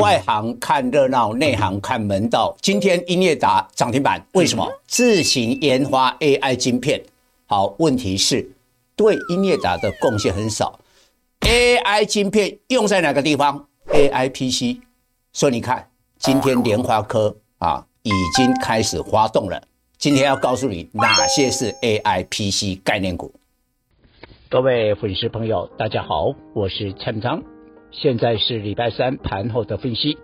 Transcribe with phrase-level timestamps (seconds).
[0.00, 2.56] 外行看热闹，内行看门道。
[2.62, 4.66] 今天英业达涨停板，为什么？
[4.86, 7.00] 自行研发 AI 晶片。
[7.46, 8.50] 好，问题是，
[8.96, 10.80] 对英业达的贡献很少。
[11.40, 14.80] AI 晶片用在哪个地方？AI PC。
[15.32, 15.86] 所以你看，
[16.18, 19.62] 今天联发科啊，已经开始发动了。
[19.98, 23.32] 今天要告诉你哪些是 AI PC 概念股。
[24.48, 27.42] 各位粉丝朋友，大家好，我是蔡明彰。
[27.90, 30.18] 现在是礼拜三盘后的分析。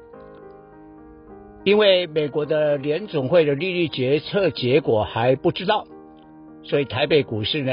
[1.65, 5.85] 因为美国的联总会的利率决策结果还不知道，
[6.63, 7.73] 所以台北股市呢，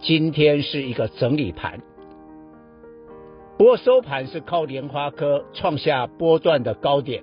[0.00, 1.82] 今天是一个整理盘。
[3.58, 7.22] 不过收盘是靠莲花科创下波段的高点，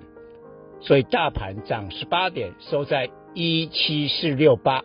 [0.80, 4.84] 所以大盘涨十八点，收在一七四六八。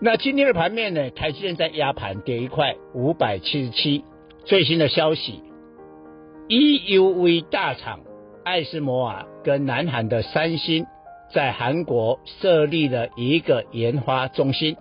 [0.00, 4.04] 那今天的盘面呢，台积电在压盘，跌一块五百七十七。
[4.44, 5.40] 最新的消息
[6.48, 8.00] ，EUV 大厂
[8.44, 10.84] 艾斯摩尔跟南韩的三星
[11.32, 14.76] 在韩国设立了一个研发中心。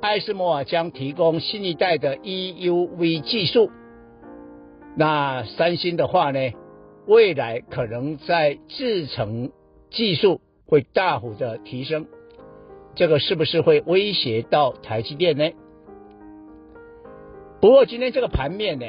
[0.00, 3.70] 艾斯摩尔将提供新一代的 EUV 技术，
[4.96, 6.40] 那三星的话呢，
[7.06, 9.52] 未来可能在制程
[9.90, 12.06] 技术会大幅的提升，
[12.96, 15.48] 这个是不是会威胁到台积电呢？
[17.62, 18.86] 不过今天这个盘面呢，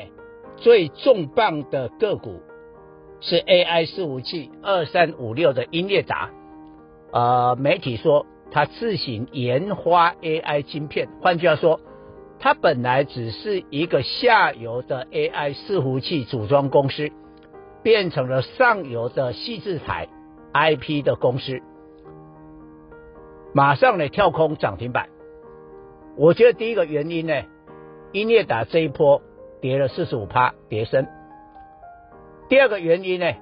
[0.58, 2.42] 最重磅的个股
[3.22, 6.32] 是 AI 伺服器二三五六的英业达，
[7.12, 11.82] 呃，媒体说它自行研发 AI 晶片，换句话说，
[12.40, 17.12] 它本来只是一个下游的 AI 伺服器组装公司，
[17.84, 20.08] 变成了上游的矽智财
[20.52, 21.62] IP 的公司，
[23.54, 25.10] 马上呢跳空涨停板。
[26.18, 27.34] 我觉得第一个原因呢。
[28.14, 29.22] 英业达这一波
[29.60, 31.08] 跌了四十五趴，跌深。
[32.48, 33.34] 第二个原因呢，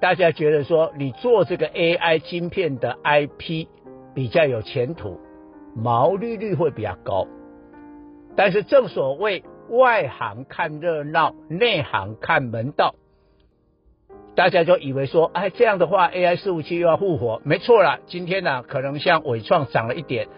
[0.00, 3.68] 大家觉得说你做这个 AI 晶片的 IP
[4.14, 5.18] 比较有前途，
[5.74, 7.26] 毛利率会比较高。
[8.36, 12.94] 但是正所谓外行看热闹，内行看门道，
[14.34, 17.98] 大家就以为说，哎，这样的话 AI 伺服器又要复活，没错啦。
[18.06, 20.28] 今天呢，可能像伟创涨了一点，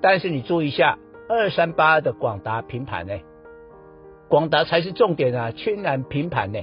[0.00, 0.98] 但是你注意一下，
[1.28, 3.18] 二三八的广达平盘呢。
[4.30, 6.60] 广达才是重点啊，全然平盘呢。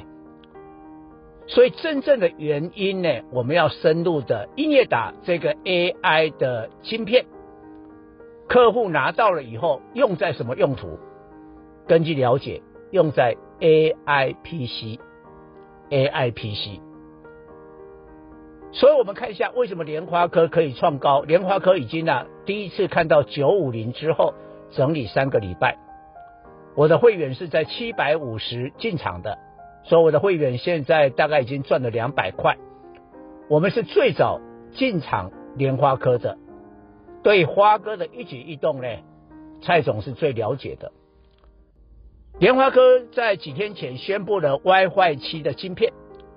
[1.47, 7.25] 所以真正的原因呢，我们要深入的英业达这个 AI 的芯片，
[8.47, 10.97] 客户拿到了以后用在什么用途？
[11.87, 12.61] 根据了解，
[12.91, 16.81] 用在 AI PC，AI PC。
[18.73, 21.21] 所以我们看一下为什么莲花科可以创高？
[21.21, 24.33] 莲花科已经呢、啊、第一次看到九五零之后
[24.71, 25.77] 整理三个礼拜。
[26.77, 29.39] 我的会员是在七百五十进场的，
[29.83, 32.55] 所以我的会员现在大概已经赚了两百块。
[33.49, 34.39] 我们是最早
[34.75, 36.37] 进场莲花科的，
[37.23, 38.87] 对花哥的一举一动呢，
[39.63, 40.91] 蔡总是最了解的。
[42.37, 45.93] 莲花科在几天前宣布了 WiFi 七的晶片，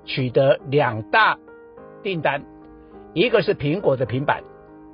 [0.07, 1.37] 取得两大
[2.03, 2.45] 订单，
[3.13, 4.43] 一个是苹果的平板，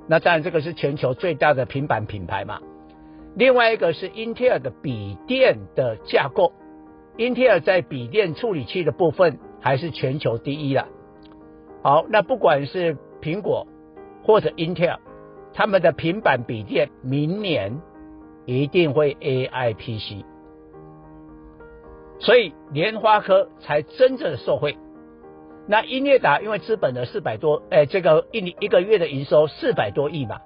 [0.09, 2.59] 那当然这个是全球最大的平板品牌嘛。
[3.37, 6.53] 另外一个是英特尔的笔电的架构，
[7.17, 10.87] 英特尔在笔电处理器的部分还是全球第一了。
[11.83, 13.67] 好，那不管是苹果
[14.23, 14.99] 或者英特尔，
[15.53, 17.79] 他们的平板笔电明年
[18.47, 20.25] 一定会 AI PC，
[22.17, 24.75] 所以联发科才真正的受惠。
[25.67, 30.39] 那英业达因为资本的四百多，哎，这个一一个月的营收四百多亿嘛。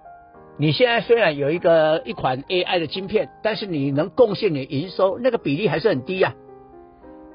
[0.57, 6.39] 你现在虽然有一个一款 AI 的晶片，但是你能贡献你营收那个比例还是很低呀、啊。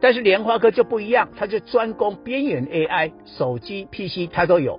[0.01, 4.79] 但是莲花科就不一样，它就专攻边缘 AI，手机、PC 它都有。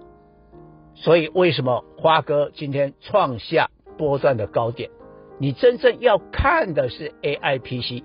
[0.94, 4.92] 所以为什么花哥今天创下波段的高点？
[5.40, 8.04] 你真正要看的是 AI PC。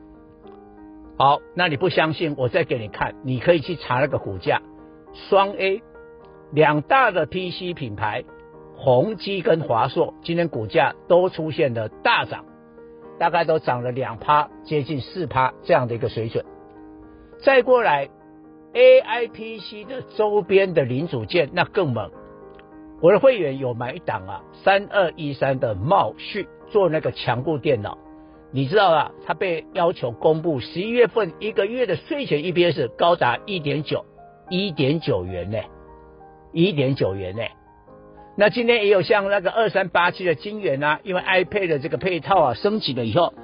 [1.18, 4.60] 好，那你不相信，我再给你看，你可以去查那个股价，
[5.28, 5.82] 双 A
[6.52, 8.24] 两大的 PC 品牌。
[8.84, 12.44] 宏基跟华硕今天股价都出现了大涨，
[13.16, 16.44] 大概都涨了两趴，接近四趴这样的一个水准。
[17.44, 18.08] 再过来
[18.74, 22.10] ，AI PC 的周边的零组件那更猛。
[23.00, 27.96] 我的会员有买一档啊，三二一三的茂旭做那个强固电脑，
[28.50, 34.04] 你知道啊，他被要求公布十一月份一个月的税前 EPS 高达一点九，
[34.50, 35.58] 一点九元呢，
[36.52, 37.42] 一点九元呢。
[38.34, 43.34] 那今天也有像那个二三八七的金圆啊，因为 iPad 的这个配套啊升级了以后，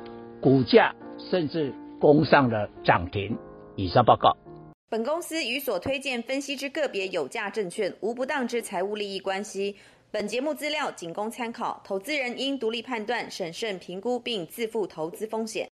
[0.41, 0.95] 股价
[1.31, 3.37] 甚至攻上了涨停。
[3.77, 4.35] 以上报告。
[4.89, 9.77] 本公司与所推荐分析之个别有价证券无不当之财务利益关系。
[10.11, 15.69] 本节目资料仅供参考，投资人应独立判断、审慎评估并自负投资风险。